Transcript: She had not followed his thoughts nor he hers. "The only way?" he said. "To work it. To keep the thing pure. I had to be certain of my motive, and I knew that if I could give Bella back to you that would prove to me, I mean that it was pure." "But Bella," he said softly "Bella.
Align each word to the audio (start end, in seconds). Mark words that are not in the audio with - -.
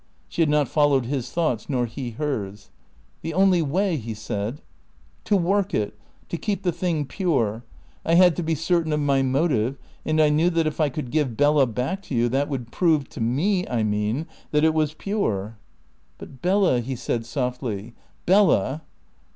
She 0.27 0.41
had 0.41 0.49
not 0.49 0.67
followed 0.67 1.05
his 1.05 1.31
thoughts 1.31 1.69
nor 1.69 1.85
he 1.85 2.09
hers. 2.09 2.71
"The 3.21 3.35
only 3.35 3.61
way?" 3.61 3.97
he 3.97 4.15
said. 4.15 4.63
"To 5.25 5.37
work 5.37 5.75
it. 5.75 5.95
To 6.29 6.37
keep 6.39 6.63
the 6.63 6.71
thing 6.71 7.05
pure. 7.05 7.63
I 8.03 8.15
had 8.15 8.35
to 8.37 8.41
be 8.41 8.55
certain 8.55 8.93
of 8.93 8.99
my 8.99 9.21
motive, 9.21 9.77
and 10.03 10.19
I 10.19 10.29
knew 10.29 10.49
that 10.49 10.65
if 10.65 10.81
I 10.81 10.89
could 10.89 11.11
give 11.11 11.37
Bella 11.37 11.67
back 11.67 12.01
to 12.05 12.15
you 12.15 12.29
that 12.29 12.49
would 12.49 12.71
prove 12.71 13.09
to 13.09 13.21
me, 13.21 13.67
I 13.67 13.83
mean 13.83 14.25
that 14.49 14.63
it 14.63 14.73
was 14.73 14.95
pure." 14.95 15.59
"But 16.17 16.41
Bella," 16.41 16.79
he 16.79 16.95
said 16.95 17.23
softly 17.23 17.93
"Bella. 18.25 18.81